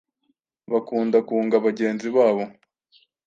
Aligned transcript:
bakunda 0.71 1.17
kunga 1.27 1.55
bagenzi 1.65 2.07
babo 2.15 2.43